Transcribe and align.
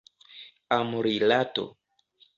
Amrilato. 0.77 1.65